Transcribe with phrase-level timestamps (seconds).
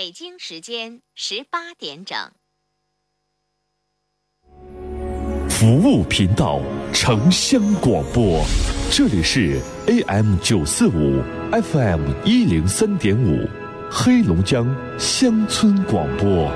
[0.00, 2.16] 北京时间十八点整。
[5.50, 6.58] 服务频道，
[6.90, 8.42] 城乡广播，
[8.90, 11.22] 这里是 AM 九四五
[11.52, 13.46] ，FM 一零三点五，
[13.90, 16.50] 黑龙江乡村广播。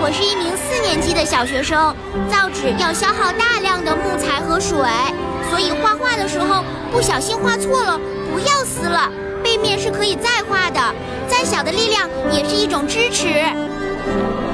[0.00, 1.94] 我是一名四年级的小学生，
[2.30, 4.78] 造纸要消耗大量的木材和水，
[5.52, 8.00] 所以画画的时候不小心画错了，
[8.32, 9.12] 不要撕了，
[9.44, 10.80] 背面是可以再画的。
[11.28, 13.28] 再小的力量也是一种支持。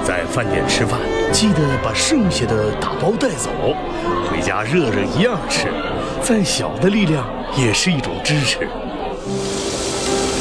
[0.04, 0.98] 在饭店吃饭，
[1.32, 3.48] 记得把剩下的打包带走，
[4.28, 5.68] 回家热热一样吃。
[6.20, 7.24] 再小的力量
[7.56, 8.68] 也是一种支持。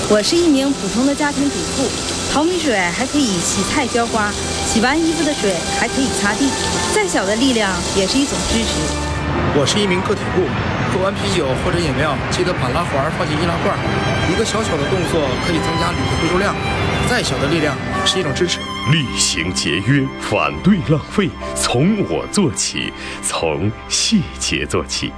[0.10, 1.84] 我是一名普通的家庭主妇，
[2.34, 4.32] 淘米水还可以洗菜浇花，
[4.66, 6.50] 洗完衣服的水还可以擦地。
[6.96, 9.07] 再小的力量也是一种支持。
[9.56, 10.46] 我是一名个体户，
[10.94, 13.78] 喝完啤酒或者饮料，记得把拉环放进易拉罐。
[14.30, 16.54] 一个小小的动作可以增加铝的回收量，
[17.10, 18.60] 再小的力量也是一种支持。
[18.92, 22.92] 厉行节约，反对浪费，从我做起，
[23.24, 25.12] 从细节做起。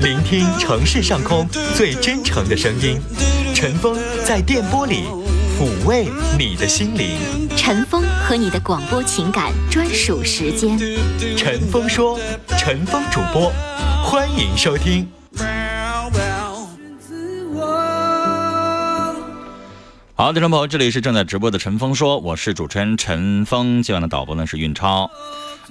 [0.00, 3.00] 聆听城市上空最真诚的声音，
[3.54, 5.04] 陈峰在电波里
[5.60, 6.08] 抚慰
[6.38, 7.18] 你的心灵。
[7.54, 10.78] 陈峰和你的广播情感专属时间。
[11.36, 12.18] 陈峰说，
[12.58, 13.52] 陈峰主播，
[14.02, 15.06] 欢迎收听。
[20.14, 25.10] 好，听众朋友，这里是正在直播的陈峰说，我是主持人陈峰，今晚的导播呢是运超。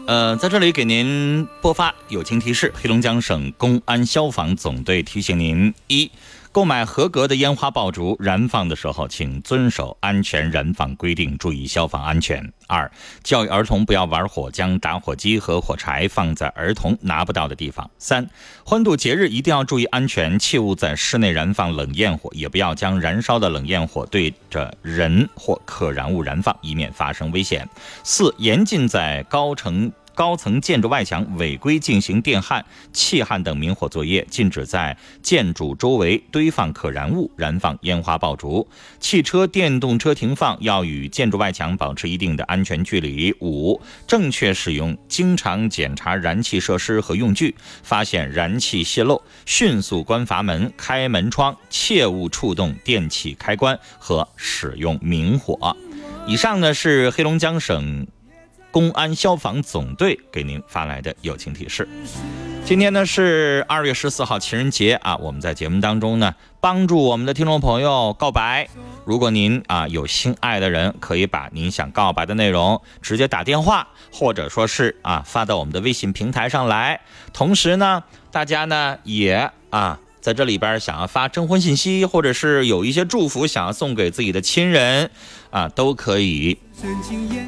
[0.06, 6.12] 呃，在这里给您播发友情提示：黑龙江省公安消防总队提醒您：一、
[6.52, 12.90] 购买合格的烟花爆竹，燃放的时候请遵守安全燃放规定，注意消防安全；二、
[13.24, 18.28] 教育儿童不要玩火，将打火机和火柴放在儿童拿不到的地方；三、
[18.66, 27.64] 欢度节日一定要注意安全，切勿在室内燃放冷焰火，也不要将燃烧的冷焰火对着人或可燃物燃放，以免发生危险；
[28.04, 29.92] 四、严禁在高层。
[30.20, 38.68] 高层建筑外墙违规进行电焊、气焊等明火作业，禁止在建筑周围堆放可燃物、燃放烟花爆竹。
[39.00, 43.34] 汽车、电动车停放要与建筑外墙保持一定的安全距离。
[43.40, 55.78] 五、正确使用，经常检查燃气设施和用具，发现燃气泄漏，迅速关阀门、开门窗，切勿触动电器开关和使用明火。
[56.28, 58.06] 以上呢是黑龙江省。
[58.72, 61.88] 公安消防总队给您发来的友情提示。
[62.66, 68.68] 今天呢是二月十四号情人节啊，我们在节目当中呢帮助我们的听众朋友告白。
[69.06, 77.02] 如果您啊有心爱的人，可以把您想告白的内容直接打电话，或者说是啊发到我们的微信平台上来。
[77.34, 85.10] 同时呢，大家呢也啊在这里边想要发征婚信息，或者是有一些祝福想要送给自己的亲人
[85.50, 86.58] 啊，都可以。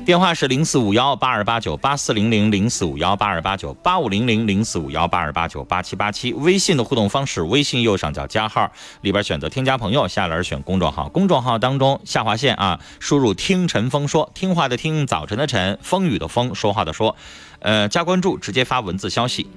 [0.05, 6.33] 电话是零四五幺八二八九八四零零零四五幺八二八九八五零零零四五幺八二八九八七八七。
[6.33, 8.69] 微信的互动方式，微信右上角加号
[8.99, 17.15] 里边选择添加朋友，下栏选公众号，公众号当中下划线啊，输入听陈峰说，听话的听，早晨的晨，风雨的风，说话的说，
[17.59, 19.47] 呃，加关注，直接发文字消息。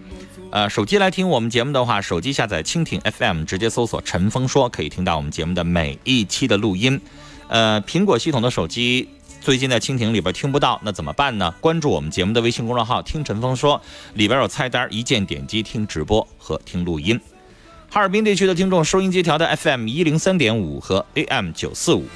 [0.53, 7.01] 呃，手机来听我们节目的话，手机下载蜻蜓 FM，直接搜索陈峰说，可以听到我们节目的每一期的录音。
[7.49, 9.09] 呃，苹果系统的手机。
[9.41, 11.55] 最近在蜻蜓里边听不到，那怎么办呢？
[11.61, 13.79] 关注我们节目的微信公众号“听陈峰说”，
[14.15, 17.21] 里边有菜单，一键点击听直播和听录音。
[17.91, 22.07] 哈尔滨地区的听众，收音机调的 FM 一零三点五和 AM 九四五。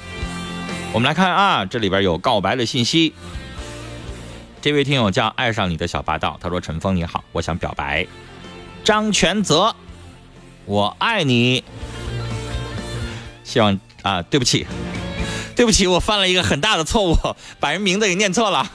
[0.91, 3.13] 我们来看啊，这里边有告白的信息。
[4.59, 8.07] 这位听友叫爱上你的小霸道，他说：“陈峰你好，我想表白，
[8.83, 9.75] 张全泽，
[10.65, 11.63] 我爱你。”
[13.45, 14.65] 希望啊，对不起。
[15.59, 17.17] 对不起，我犯了一个很大的错误，
[17.59, 18.71] 把人名字给念错了。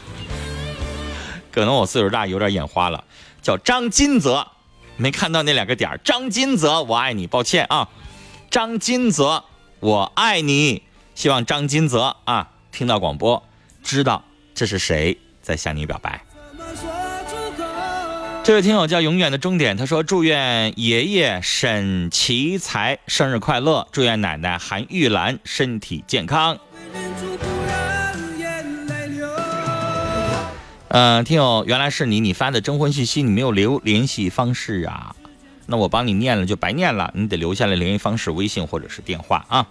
[1.50, 3.02] 可能我岁数大，有点眼花了，
[3.40, 4.46] 叫张金泽，
[4.98, 7.88] 没看到那两个点张金泽，我爱你，抱歉啊。
[8.50, 9.44] 张金泽，
[9.80, 10.82] 我爱你。
[11.14, 13.42] 希望张金泽啊，听到广播，
[13.82, 14.22] 知道
[14.54, 16.22] 这是谁在向你表白。
[18.42, 26.58] 这位听友叫永远的终点，他说祝愿爷爷沈奇才生日快乐，祝愿奶奶韩玉兰身体健康。
[30.96, 35.16] 嗯，听友，原来是你，你发的征婚信息，你没有留联系方式啊？
[35.66, 39.66] 那我帮你念了就白念了，你得留下来联系方式，微信或者是电话啊。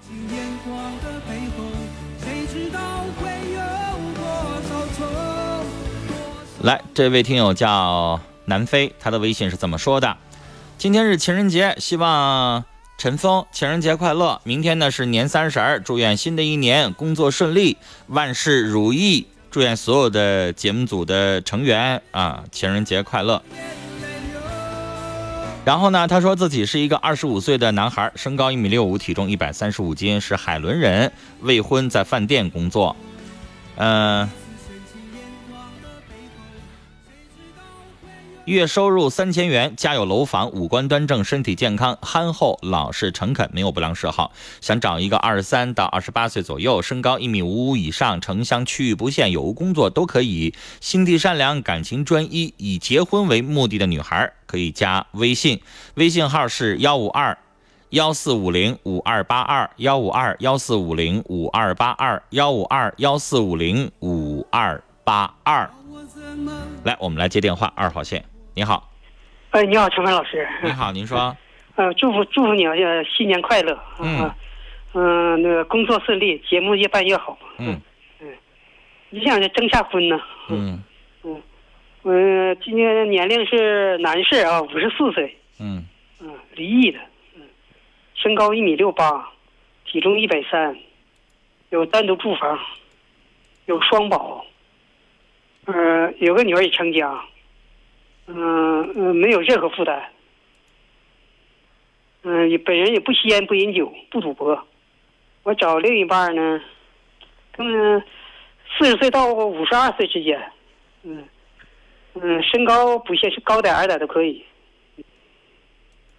[6.61, 10.17] 来，这位听友叫南非，他的微信是这么说的。
[10.77, 12.65] 今天是情人节，希望
[12.97, 14.41] 陈峰情人节快乐。
[14.43, 17.77] 明天呢是年三十儿，祝愿新的一年工作顺利，
[18.07, 19.27] 万事如意。
[19.53, 23.39] 祝愿所有的节目组的成员啊，情人节快乐。
[25.63, 31.11] 然后呢，他说自己是一个二十五岁的男孩，身高一米六五，体重一百三十五斤，是海伦人，
[31.41, 32.95] 未婚，在饭店工作。
[33.75, 34.27] 嗯、
[38.45, 44.33] 月收入三千元，家有楼房，五官端正，身体健康，憨厚老实诚恳，没有不良嗜好。
[44.59, 55.61] 想找一个二十三到二十八岁左右，身高一米五五以上，城乡区域不限，有无工作都可以，心地善良，感情专一，以结婚为目的的女孩，可以加微信，
[55.93, 57.37] 微信号是幺五二
[57.91, 65.69] 幺四五零五二八二幺五二幺四五零五二八二幺五二幺四五零五二八二。
[66.83, 68.32] 来，我们来接电话，二号线。
[68.55, 68.87] 你好，
[69.49, 70.47] 哎，你好，陈凡老师。
[70.63, 71.35] 你好， 您说，
[71.75, 73.77] 呃，祝福祝福你啊，呃新年快乐。
[73.99, 74.19] 嗯。
[74.19, 74.35] 啊，
[74.93, 77.35] 嗯、那个工作顺利，节目越办越好。
[77.57, 77.81] 嗯。
[78.19, 78.27] 嗯。
[79.09, 80.19] 你想征下婚呢？
[80.49, 80.83] 嗯。
[82.03, 85.83] 嗯、今年年龄是男士啊，五十四岁，嗯。
[86.21, 86.99] 嗯、离异的，
[87.35, 87.41] 嗯，
[88.13, 89.29] 身高一米六八，
[89.85, 90.77] 体重一百三，
[91.71, 92.59] 有单独住房，
[93.65, 94.45] 有双保，
[95.65, 97.19] 呃，有个女儿也成家，
[98.27, 100.01] 嗯嗯、没有任何负担，
[102.23, 104.65] 嗯、也本人也不吸烟不饮酒不赌博，
[105.43, 106.61] 我找另一半呢，
[107.57, 108.01] 嗯，
[108.77, 110.41] 四十岁到五十二岁之间，
[111.03, 111.25] 嗯
[112.13, 114.45] 嗯，身高不限，是高点矮点都可以，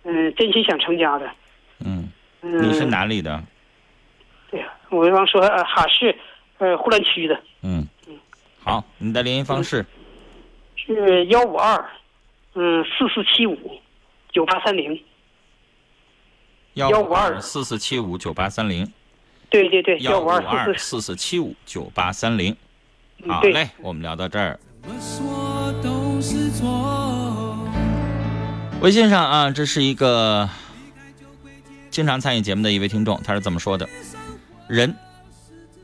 [0.02, 1.30] 嗯，真心想成家的，
[1.84, 2.10] 嗯，
[2.42, 2.84] 嗯，你是？
[2.84, 3.42] 哪里的？
[4.50, 6.14] 对呀，我刚说呃哈市，
[6.58, 7.88] 呃呼兰区的，嗯，
[8.62, 9.84] 好，你的联系方式
[10.76, 11.84] 是幺五二，
[12.54, 13.56] 嗯，四四七五
[14.32, 15.02] 九八三零，
[16.74, 18.92] 幺五二四四七五九八三零
[19.50, 22.56] 对对对，幺五五二二四四，四四七五九八三零。
[23.26, 24.58] 好嘞，我们聊到这儿。
[28.82, 30.46] 微信上啊，这是一个
[31.90, 33.88] 经常参与节目的一位听众，他是这么说的：
[34.68, 34.94] 人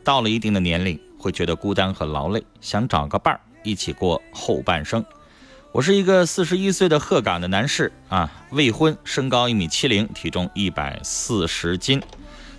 [0.05, 5.05] 到了一定的年龄，会觉得孤单和劳累，想找个伴儿一起过后半生。
[5.73, 12.03] 我是一个四十一岁的鹤岗的男士啊，未婚，身高一米七零，体重一百四十斤，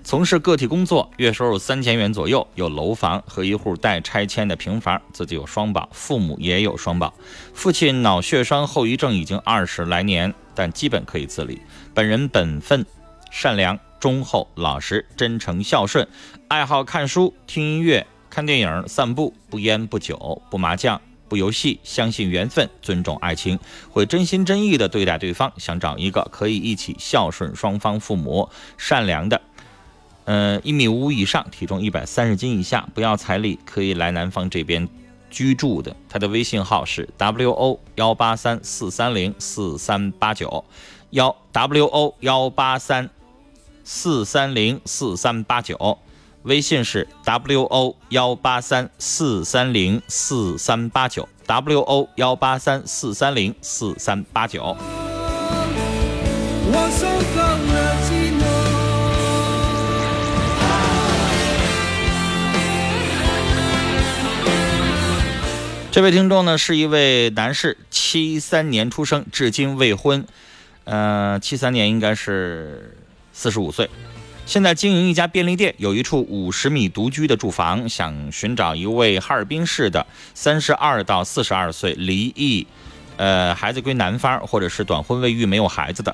[0.02, 7.14] 从事个体工作，月收入三千元左右，有楼房和一户待拆迁的平房，自己有双保，父母也有双保。
[7.54, 11.62] 父亲脑血栓后遗症已经二十来年，但基本可以自理。
[11.94, 12.86] 本人本分、
[13.30, 16.08] 善良、忠厚、老实、真诚、孝顺，
[16.48, 21.00] 爱好看书、听音乐、看电影、散步，不烟不酒不麻将。
[21.28, 23.58] 不游戏，相信缘分，尊重爱情，
[23.90, 25.50] 会真心真意的对待对方。
[25.56, 29.42] 想找一个可以一起孝顺双方父母、善良的，
[30.26, 34.86] 呃，一米五以上，体重一百三十斤以下，不要彩礼，可以来南方这边
[35.30, 35.96] 居住的。
[36.10, 40.66] 他的微信号是 w o 幺八三四三零四三八九，
[41.12, 43.10] 幺 w o 幺八三
[43.86, 45.98] 四三零四三八九。
[46.44, 54.76] 微信是 w o 幺八三四三零四三八九 w o 幺八三四三零四三八九。
[65.92, 70.26] 这位听众呢是一位男士，七三年出生，至今未婚，
[70.86, 72.98] 呃，七三年应该是
[73.32, 73.88] 四十五岁。
[74.52, 82.68] 现在经营一家便利店，有一处五十米独居的住房，想寻找一位哈尔滨市的三十二到四十二岁离异，
[83.16, 86.14] 呃，孩子归男方，或者是短婚未育没有孩子的，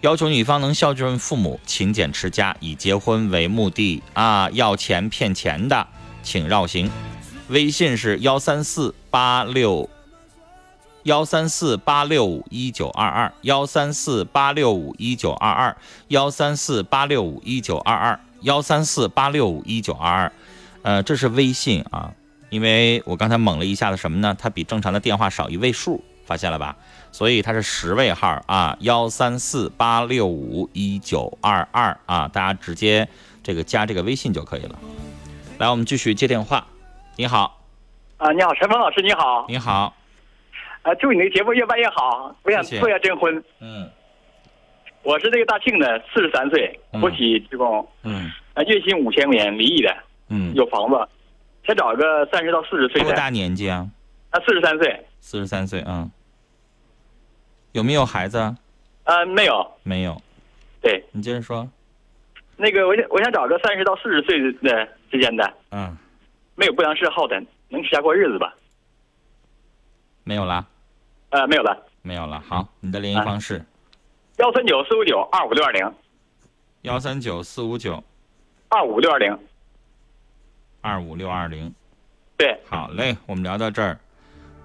[0.00, 5.86] 要求女方能孝顺父母、勤俭持家，以结婚为目的啊，要钱骗钱的，
[6.22, 6.90] 请绕行。
[7.48, 9.90] 微信是幺三四八六
[11.04, 15.76] 幺三四八六五一九二二幺三四八六五一九二二
[16.08, 20.32] 幺三四八六五一九二二幺三四八六五一九二二，
[20.82, 22.10] 呃，这是微信啊，
[22.48, 24.34] 因为我刚才猛了一下子什么呢？
[24.38, 26.74] 它比正常的电话少一位数，发现了吧？
[27.12, 33.06] 所以它是十位号啊，幺三四八六五一九二二啊，大家直接
[33.42, 34.78] 这个加这个微信就可以了。
[35.58, 36.66] 来，我们继续接电话。
[37.16, 37.60] 你好，
[38.16, 39.44] 啊，你好，陈峰老师，你好。
[39.48, 39.94] 你好，
[40.84, 43.42] 啊，祝你的节目越办越好，我想谢谢做一下征婚。
[43.60, 43.90] 嗯
[45.02, 49.94] 我是这个大庆的，四十三岁，嗯国企职工，嗯啊，月薪五千块钱，离异的，
[50.30, 50.96] 嗯，有房子，
[51.66, 53.86] 想找一个三十到四十岁的，多大年纪啊？
[54.30, 56.10] 啊，四十三岁，四十三岁啊、嗯。
[57.72, 58.56] 有没有孩子啊？
[59.04, 59.72] 呃，没有。
[59.82, 60.20] 没有。
[60.80, 61.68] 对，你接着说。
[62.56, 65.94] 那个，我想我想找个三十到四十岁的之间的，嗯，
[66.54, 68.54] 没有不良嗜好的，能持家过日子吧？
[70.22, 70.64] 没有啦，
[71.34, 71.76] 呃，没有了。
[72.02, 72.40] 没有了。
[72.48, 73.64] 好，你的联系方式
[74.36, 75.92] 幺三九四五九二五六二零，
[76.82, 78.04] 幺三九四五九
[78.68, 79.36] 二五六二零。
[80.80, 81.74] 二五六二零。
[82.36, 83.98] 对，好嘞，我们聊到这儿。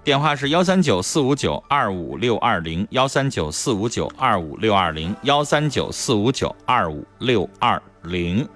[0.04, 8.48] 电话是幺三九四五九二五六二零，幺三九四五九二五六二零，幺三九四五九二五六二零。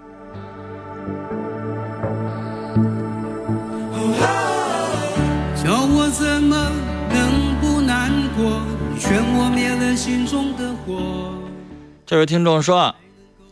[12.15, 12.95] 这位听众说：“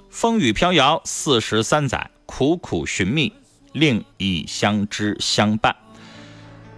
[0.09, 3.33] 风雨飘摇四十三载，苦苦寻觅，
[3.73, 5.75] 另一相知相伴。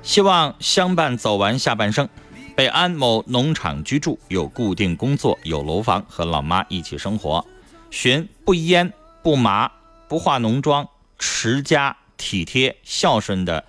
[0.03, 2.09] 希望相伴走完下半生。
[2.57, 7.45] 北安某农场居住，有固定工作，有楼房，和老妈一起生活。
[7.91, 8.91] 寻不烟
[9.23, 9.71] 不麻
[10.09, 10.89] 不化浓妆，
[11.19, 13.63] 持家体贴孝顺的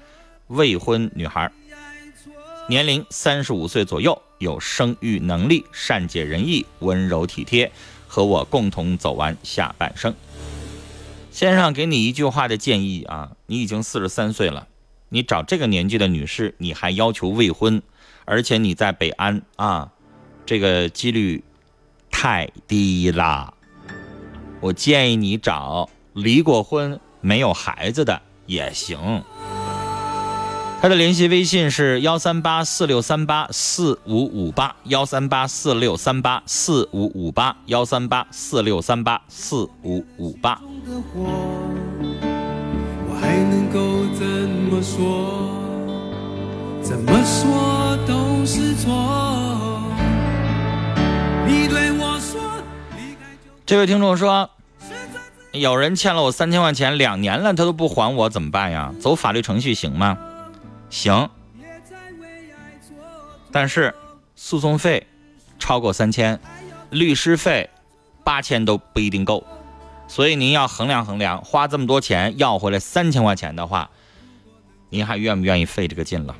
[0.47, 1.51] 未婚女孩，
[2.69, 7.69] 年龄三十五岁左右，有生育能力，善解人意，温柔体贴，
[8.07, 10.13] 和我共同走完下半生。
[11.31, 14.67] 先生给你一句话的建议啊，你已经四十三岁了，
[15.09, 17.81] 你找这个年纪的女士，你还要求未婚，
[18.23, 19.91] 而且你在北安啊，
[20.45, 21.43] 这个几率
[22.09, 23.53] 太低啦。
[24.61, 29.23] 我建议你找离过婚、没有孩子的也行。
[30.85, 40.61] 他的联系微信是幺三八四六三八四五五八，幺三八四六三八四五五八，幺三八四六三八四五五八。
[43.07, 44.23] 我还能够怎
[44.69, 45.49] 么说？
[46.83, 49.81] 怎么说都是错。
[51.47, 52.39] 你对我说，
[53.65, 54.47] 这位听众说，
[55.51, 58.93] 有人欠了我三千块钱，两年了他都不还我，怎么办呀？
[59.01, 60.15] 走法律程序行吗？
[60.89, 61.29] 行，
[63.51, 63.93] 但是
[64.35, 65.05] 诉讼费
[65.59, 66.39] 超过三千，
[66.89, 67.69] 律师费
[68.23, 69.45] 八千都不一定够，
[70.07, 73.89] 所以您要衡量衡量，花这么多钱要回来三千块钱的话，
[74.89, 76.35] 您还愿不愿意费这个劲了？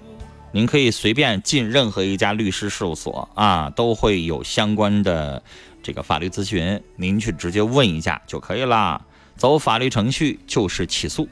[0.51, 5.43] 您可以随便进任何一家律师事务所啊，都会有相关的
[5.83, 9.05] 这个法律咨询，您去直接问一下就可以了。
[9.35, 11.27] 走法律程序就是起诉。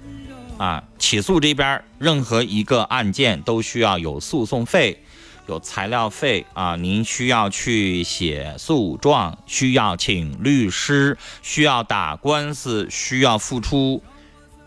[0.58, 5.04] 啊，起诉这边任何一个案件都需要有诉讼费，
[5.48, 6.76] 有材料费啊。
[6.76, 14.02] 您需要去写诉状，需要请律师，需要打官司，需要付出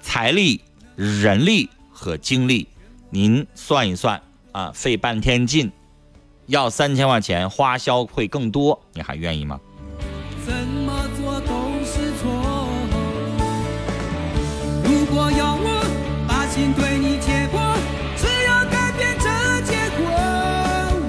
[0.00, 0.61] 财力、
[0.97, 2.69] 人力和精力。
[3.11, 4.21] 您算一算
[4.52, 5.71] 啊，费半天劲，
[6.47, 9.61] 要三千块钱，花销会更多，你还愿意吗？
[10.45, 12.66] 怎么做都是错。
[14.85, 15.45] 如果要
[16.56, 17.60] 心对你解破，
[18.16, 19.28] 只要改变这
[19.66, 20.08] 结果，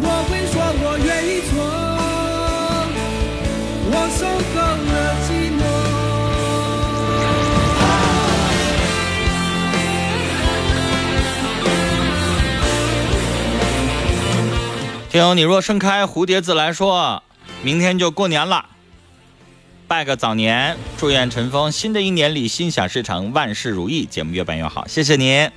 [0.03, 1.55] 我会说我愿意做。
[3.89, 4.59] 我受够
[4.91, 4.91] 了
[5.23, 5.59] 寂寞。
[15.09, 17.23] 听你若盛开，蝴蝶自来说，
[17.63, 18.65] 明天就过年了，
[19.87, 25.49] 拜个早年，祝愿陈峰新的一年里心想事成，万事如意，节目越办越好，谢谢您。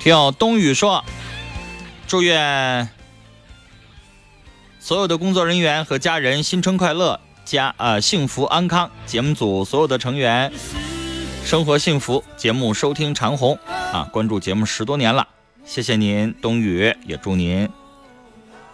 [0.00, 1.04] 听友冬雨说，
[2.08, 2.88] 祝愿
[4.78, 10.50] 所有的工作人员和家人新春快乐，家呃幸福安康，节目组所有的成员。
[11.44, 13.58] 生活幸福，节目收听长虹
[13.92, 14.08] 啊！
[14.10, 15.26] 关注节目十多年了，
[15.66, 17.68] 谢谢您，冬雨，也祝您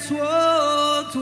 [0.00, 0.14] 蹉
[1.12, 1.20] 跎？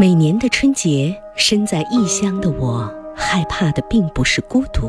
[0.00, 4.88] 每年的春节，身在异乡的我，害怕的并不是孤独，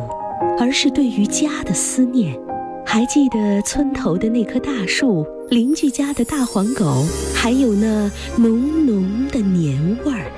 [0.59, 2.39] 而是对于家的思念。
[2.85, 7.03] 还记得村头的那棵大树，邻居家的大黄狗，
[7.33, 10.31] 还有那浓浓的年味儿。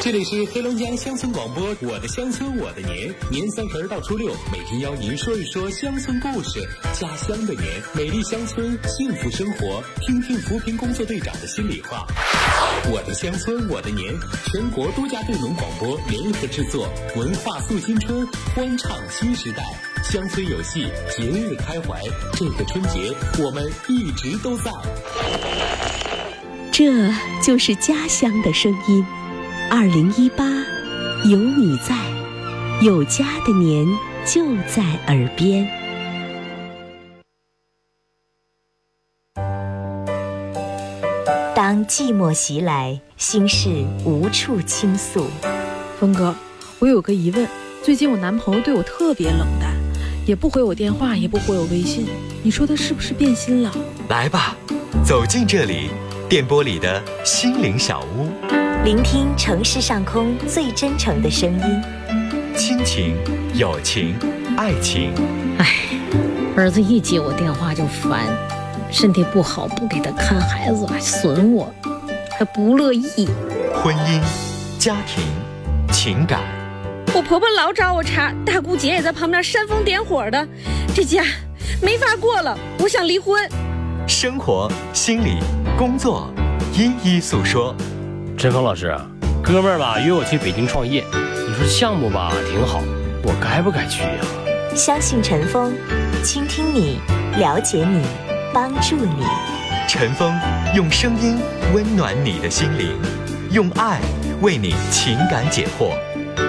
[0.00, 6.60] 这里是黑龙江乡村广播，我的乡村我的年，年三十到初六，每天邀您说一说乡村故事，
[6.92, 12.04] 家乡的年，美丽乡村，幸福生活，听听扶贫工作队长的心里话。
[12.84, 14.14] 我的乡村我的年，
[14.44, 19.64] 全国多家队农广播联合制作，文化塑新春，欢唱新时代，
[20.04, 22.00] 乡村有戏，节日开怀，
[22.34, 24.70] 这个春节我们一直都在。
[26.70, 27.10] 这
[27.42, 29.04] 就是家乡的声音。
[29.68, 30.44] 二零一八，
[31.24, 31.96] 有你在，
[32.82, 33.84] 有家的年
[34.24, 35.66] 就在耳边。
[41.88, 45.26] 寂寞袭来，心事无处倾诉。
[46.00, 46.34] 峰哥，
[46.80, 47.46] 我有个疑问，
[47.82, 49.72] 最近我男朋友对我特别冷淡，
[50.26, 52.06] 也不回我电话，也不回我微信，
[52.42, 53.72] 你说他是不是变心了？
[54.08, 54.56] 来吧，
[55.04, 55.90] 走进这里，
[56.28, 58.28] 电波里的心灵小屋。
[58.84, 61.82] 聆听城市上空最真诚的声音，
[62.56, 63.16] 亲情、
[63.54, 64.16] 友情、
[64.56, 65.12] 爱情。
[65.58, 65.72] 唉，
[66.56, 68.26] 儿子一接我电话就烦，
[68.90, 71.72] 身体不好不给他看孩子，还损我，
[72.30, 73.28] 还不乐意。
[73.74, 74.20] 婚姻、
[74.78, 75.24] 家庭、
[75.92, 76.40] 情感。
[77.14, 80.46] 我婆婆老找我茬，大姑姐也在旁边煽风点火的，
[80.94, 81.22] 这家
[81.80, 82.56] 没法过了。
[82.78, 83.48] 我想离婚。
[84.06, 85.38] 生活、心理、
[85.76, 86.30] 工作，
[86.72, 87.74] 一一诉说。
[88.38, 88.94] 陈峰老师，
[89.42, 92.80] 哥们儿吧约我去北京创业，你说项目吧挺好，
[93.22, 94.08] 我该不该去呀？
[94.74, 95.72] 相信陈峰，
[96.22, 97.00] 倾听你，
[97.38, 98.02] 了解你，
[98.56, 99.22] 帮助你。
[99.86, 100.34] 陈峰
[100.74, 101.38] 用声音
[101.74, 102.98] 温暖你的心灵，
[103.50, 104.00] 用爱
[104.40, 105.92] 为你情感解惑，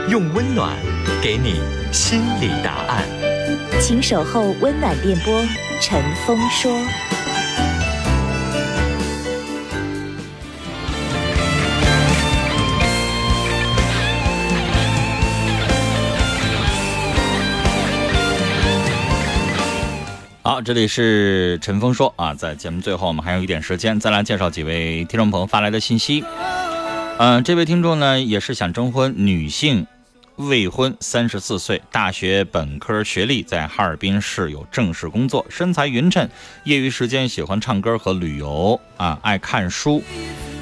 [0.09, 0.71] 用温暖
[1.21, 1.59] 给你
[1.91, 3.03] 心理答案。
[3.81, 5.45] 请守候温暖电波，
[5.81, 6.71] 陈峰说。
[20.57, 26.23] 好，这里是陈峰说啊，在节目最后，我们还有一点时间，再来介绍几位听众朋友发来的信息。
[27.19, 29.85] 嗯，这位听众呢也是想征婚，女性，
[30.37, 36.27] 未婚，三十四岁，大学本科学历，在哈尔滨市有正式工作，身材匀称，
[36.63, 40.03] 业余时间喜欢唱歌和旅游啊，爱看书。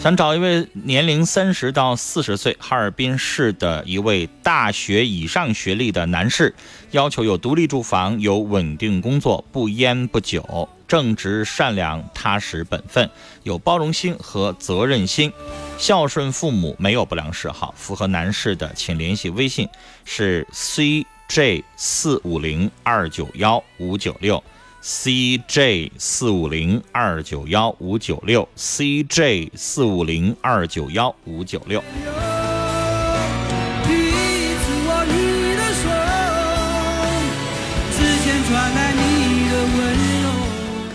[0.06, 6.54] 想找一位年龄三十到四十岁，哈尔滨市的一位大学以上学历的男士，
[6.92, 13.10] 要求有独立住房，有稳定工作，不烟不酒，正直善良踏实本分，
[13.42, 15.34] 有包容心和责任心，
[15.80, 17.74] 孝顺父母，没有不良嗜好。
[17.76, 19.68] 符合男士的，请联系微信
[20.04, 24.44] 是 cj 四五零二九幺五九六。
[24.88, 31.84] CJ 四五零二九幺五九六，CJ 四五零二九幺五九六。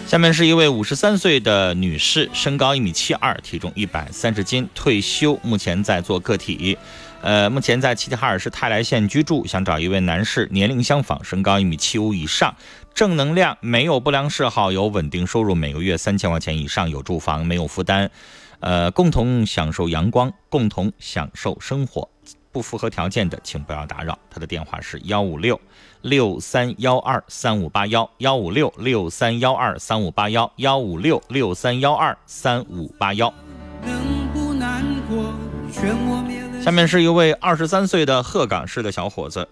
[0.07, 6.79] 下面是一位五十三岁的女士，身高一米七二，体重一百三十斤，退休，目前在做个体。
[7.23, 12.57] 呃，目前在齐齐哈尔市泰来县居住，想找一位男士，年龄相仿，身高一米七五以上，
[12.95, 18.11] 正能量，没有不良嗜好，有稳定收入，每个月三千块钱以上，有住房，没有负担，
[18.61, 22.09] 呃，共同享受阳光，共同享受生活。
[22.53, 24.19] 不符合条件的，请不要打扰。
[24.29, 25.61] 他的电话是幺五六
[26.03, 33.33] 六三幺二三五八幺幺五六六三幺二三五八幺幺五六六三幺二三五八幺。
[36.61, 39.49] 下面是一位二十三岁的鹤岗市的小伙子，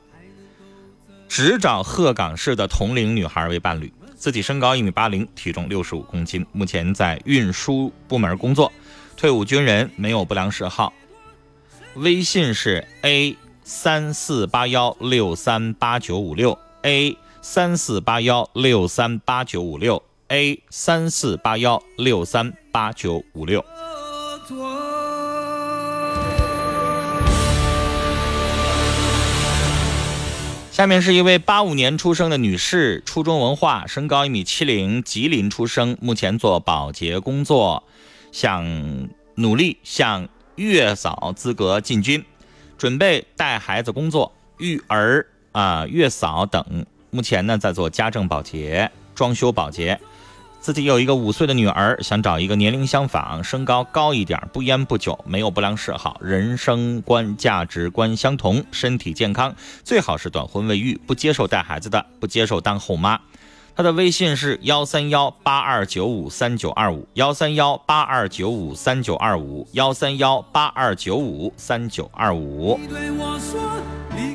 [1.29, 8.73] 只找鹤岗市的同龄女孩为伴侣，自己身高一米八零，体重六十五公斤，目前在运输部门工作。
[9.17, 10.93] 退伍军人，没有不良嗜好。
[11.95, 23.64] 微信是 a 三四八幺六三八九五六 a 三四八幺六三八九五六 a 三四八幺六三八九五六。
[30.79, 37.83] 下面是一位八五年出生的女士，初中文化，身高一米七零，吉林出生，目前做保洁工作，
[38.31, 38.64] 想
[39.35, 42.25] 努力向月嫂资格进军，
[42.77, 46.87] 准备带孩子工作，育儿啊、月嫂等。
[47.11, 49.99] 目前呢在做家政保洁、装修保洁。
[50.61, 63.18] 自己有一个五岁的女儿，想找一个年龄相仿、身高高一点、不烟不酒、没有不良嗜好、人生观、价值观相同、身体健康，最好是短婚未育，不接受带孩子的，不接受当后妈。
[63.75, 72.79] 她的微信是幺三幺八二九五三九二五幺三幺八二九五三九二五幺三幺八二九五三九二五。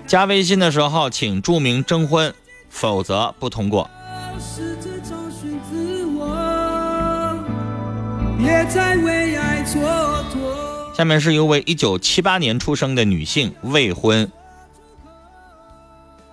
[0.08, 2.34] 加微信的时候请注明征婚，
[2.70, 3.90] 否则不通过。
[8.44, 10.94] 别再为爱蹉跎。
[10.94, 14.30] 下面是一位一九七八年出生的女性，未婚，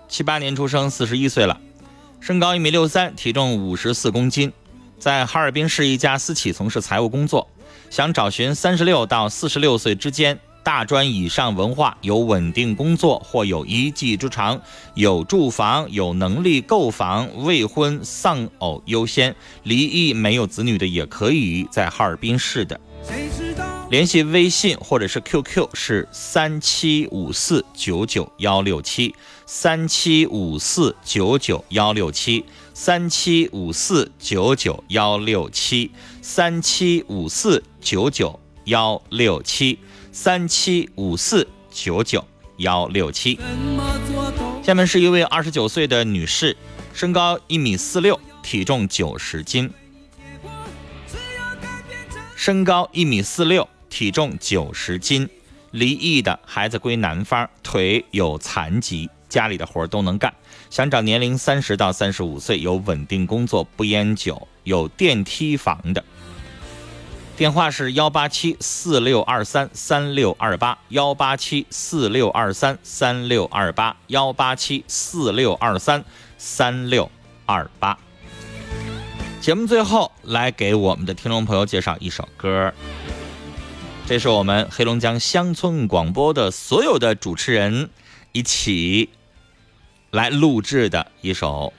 [0.09, 1.61] 七八年出生，四十一岁了，
[2.19, 4.53] 身高一米六三，体重五十四公斤，
[4.99, 7.47] 在哈尔滨市一家私企从事财务工作，
[7.91, 14.61] 想找寻三十六到四十六岁之间，大专以上文化，有稳定工作或有一技之长，
[14.95, 22.81] 有住房，有能力购房，未婚丧偶优先，离异没有子女的也可以，在哈尔滨市的。
[23.91, 29.13] 联系微信或者是 QQ 是三七五四九九幺六七
[29.47, 35.91] 三七五四九九幺六七三七五四九九幺六七
[36.23, 39.77] 三七五四九九幺六七
[40.13, 42.25] 三七五四九九
[42.57, 43.39] 幺六七。
[44.63, 46.57] 下面是一位二十九岁的女士，
[46.93, 49.71] 身高一米四六，体重九十斤。
[52.35, 55.29] 身高一米四六，体重九十斤，
[55.71, 60.35] 离异的孩子归男方，腿有残疾，家里的活都能干，
[60.71, 66.05] 想找年龄三十到三十五岁，有稳定工作，不烟酒，有电梯房的。
[67.41, 76.05] 电话是幺八七四六二三三六二八，幺八七四六二三三六二八，幺八七四六二三
[76.37, 77.11] 三六
[77.47, 77.97] 二八。
[79.41, 82.75] 节目最后来给我们的听众朋友介绍一首歌，
[84.05, 87.89] 这是我们黑龙江乡村广播的所有的主持人
[88.33, 89.09] 一起
[90.11, 91.73] 来录制的一首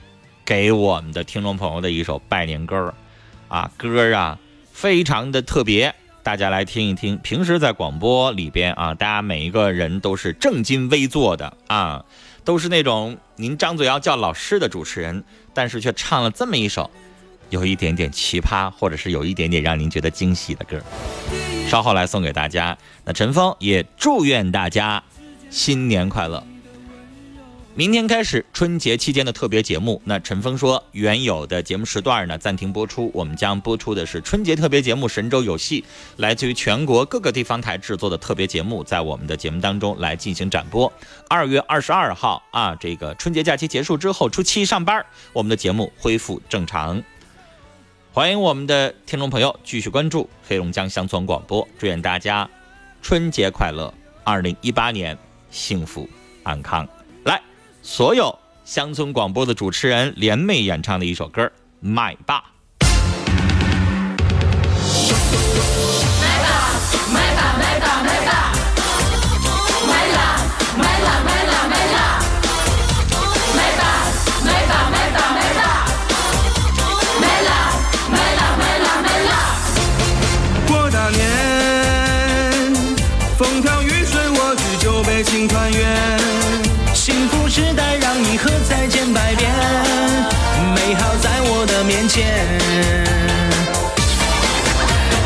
[0.43, 2.91] 给我们的听众朋友的一首拜年歌
[3.47, 4.39] 啊，歌啊
[4.81, 7.15] 非常的特别，大家来听一听。
[7.19, 12.03] 平时在广播里边啊，大家每一个人都是正襟危坐的啊，
[12.43, 16.89] 都是那种您张嘴要叫老师的主持人，但是却唱了这么一首。
[17.51, 20.81] 有一点点奇葩，或者是有一点点让您觉得惊喜的歌，
[21.67, 22.75] 稍后来送给大家。
[23.05, 25.03] 那陈峰也祝愿大家
[25.51, 26.43] 新年快乐。
[27.73, 35.81] 明天开始春节期间的特别节目，那陈峰说原有的节目时段呢暂停播出，我们将播出的是春节特别节目《神州有戏》，
[36.17, 40.91] 来自于全国各个地方台制作的特别节目，在我们的节目当中来进行展播。
[41.29, 47.01] 二月二十二号啊，这个春节假期结束之后，初七上班，我们的节目恢复正常。
[48.11, 52.49] 欢迎我们的听众朋友继续关注黑龙江乡村广播，祝愿大家
[53.01, 53.93] 春节快乐，
[54.25, 55.17] 二零一八年
[55.49, 56.09] 幸福
[56.43, 56.85] 安康。
[57.83, 61.41] 所有乡村广播的主持人联袂演唱的一首歌
[61.79, 62.37] 《麦霸》。
[80.67, 82.73] 过大年，
[83.37, 85.80] 风调雨顺，我举酒杯庆团圆。
[92.11, 92.19] 我的面前。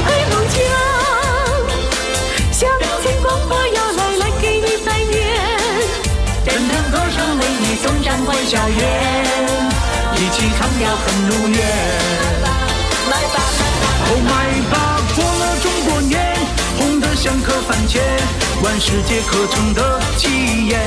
[0.06, 0.56] 黑龙江
[2.52, 2.70] 乡
[3.02, 5.14] 村广播要来来给你拜年，
[6.46, 8.80] 震腾歌声为你送上欢笑颜，
[10.16, 11.60] 一起唱跳很如愿。
[14.08, 14.34] 哦，麦
[14.72, 14.74] 霸
[15.16, 16.14] 过了中国年，
[16.78, 18.00] 红得像颗番茄，
[18.64, 20.80] 万世界可成的奇艳。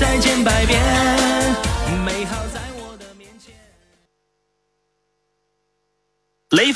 [0.00, 0.99] 再见百遍，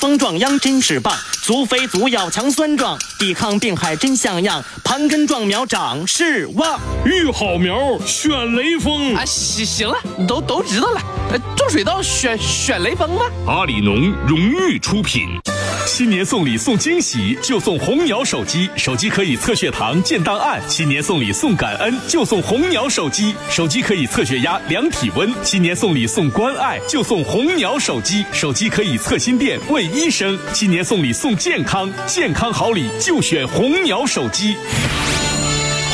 [0.05, 6.79] 雷锋壮秧真是棒，足肥足要强酸壮，抵抗病害真像样，盘根壮苗长势旺。
[7.07, 9.97] 育好苗选雷锋啊，行行了，
[10.29, 11.01] 都都知道了。
[11.33, 13.23] 呃种水稻选选雷锋吗？
[13.47, 15.41] 阿里农荣誉出品。
[15.87, 34.57] 新年送礼送惊喜，就送红鸟手机，手机可以测血糖、建档案；新年送礼送感恩，就送红鸟手机，手机可以测血压、量体温；新年送礼送关爱，就送红鸟手机，手机可以测心电、问医生；新年送礼送健康，健康好礼就选红鸟手机。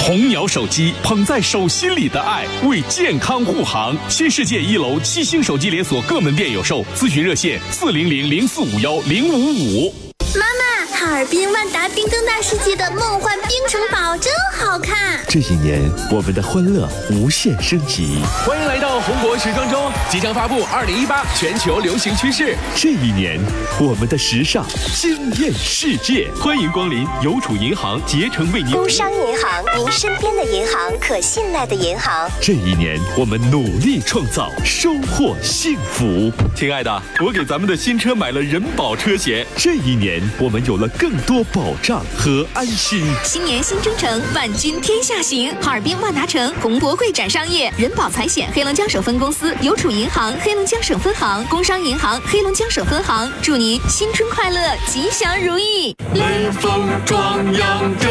[0.02, 3.94] 红鸟手机捧在手心里的爱，为健康护航。
[4.08, 9.94] 新世界一楼七星手机连锁各门店有售，咨询热线四零零零四五幺零五五。
[10.34, 10.69] 妈妈，
[11.00, 15.18] 哈尔滨万达冰灯大世界的梦幻冰城堡真好看。
[15.26, 18.18] 这一年，我们的欢乐无限升级。
[18.44, 22.54] 欢迎来到红国时装周，即将发布二零一八全球流行趋势。
[22.76, 23.40] 这一年，
[23.80, 26.28] 我们的时尚惊艳世界。
[26.38, 28.72] 欢迎光临邮储银行，竭诚为您。
[28.72, 32.30] 工商银行，您身边的银行，可信赖的银行。
[32.42, 36.30] 这一年，我们努力创造，收获幸福。
[36.54, 39.46] 亲爱的，我给咱们的新车买了人保车险。
[39.56, 43.04] 这一年，我们有了更多保障和安心。
[43.24, 45.54] 新年新征程，万军天下行。
[45.60, 55.94] 哈尔滨万达城红博会展商业人保财险黑龙江省分公司、邮储银行黑龙江省分行、工商银行黑龙江省分行，祝您新春快乐，吉祥如意。
[56.14, 58.10] 雷锋壮阳真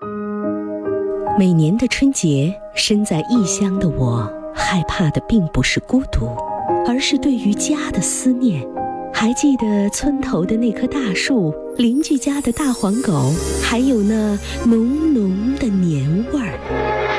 [1.41, 6.27] 每年的春节，身在异乡的我，害怕的并不是孤独，
[6.87, 8.63] 而是对于家的思念。
[9.11, 17.10] 还记得村头的那棵大树，邻居家的大黄狗，还有那浓浓的年味儿。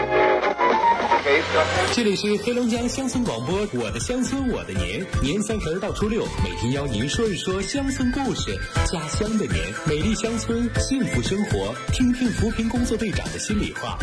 [1.94, 8.58] 这里是黑龙江乡村广播，我的乡村我的年，年三十到初六，每天邀您说一说乡村故事，
[8.90, 13.96] 家乡的年，美丽乡村，幸福生活，听听扶贫工作队长的心里话。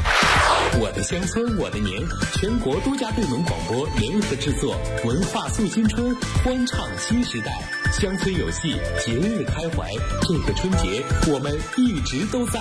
[0.79, 2.01] 我的乡村我的年，
[2.35, 7.51] 全国多家队农广播联合制作，文化塑新春，欢唱新时代，
[7.91, 9.91] 乡村有戏，节日开怀。
[10.21, 12.59] 这个春节我们一直都在。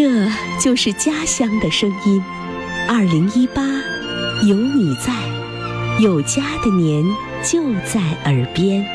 [0.00, 0.30] 这
[0.60, 2.22] 就是家乡的声音。
[2.86, 3.60] 二零一八，
[4.46, 5.12] 有你在，
[5.98, 7.04] 有家的年
[7.42, 8.86] 就在耳边。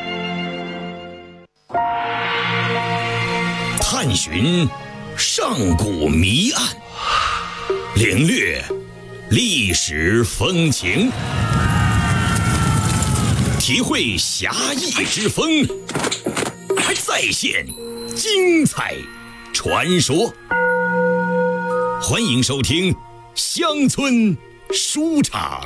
[3.82, 4.66] 探寻
[5.14, 6.64] 上古谜案，
[7.96, 8.64] 领略
[9.28, 11.12] 历史风情，
[13.60, 15.68] 体会侠义之风，
[17.04, 17.66] 再现
[18.16, 18.94] 精彩
[19.52, 20.32] 传说。
[22.06, 22.92] 欢迎收听
[23.34, 24.36] 《乡村
[24.70, 25.62] 书场》。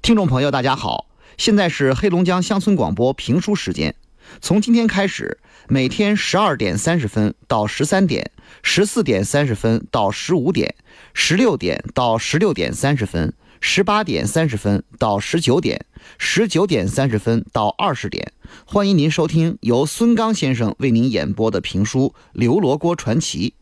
[0.00, 3.94] 听众朋友，大家好，现在是黑龙江乡村广播评书时间。
[4.40, 8.30] 从今天开始，每天十二点三十分到十三点，
[8.62, 10.74] 十四点三十分到十五点，
[11.12, 15.84] 十六点到十六点三十分，十八点三十分到十九点，
[16.18, 18.32] 十九点三十分到二十点。
[18.64, 23.54] 欢迎您收听由孙刚先生为您演播的评书《刘罗锅传奇》。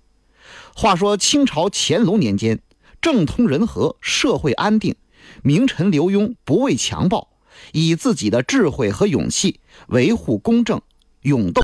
[0.73, 2.61] 话说清朝乾隆年间，
[3.03, 4.95] 政通人和，社会安定，
[5.43, 7.29] 名臣刘墉不畏强暴，
[7.73, 9.59] 以自己的智慧和勇气
[9.89, 10.81] 维护公正，
[11.23, 11.57] 勇斗。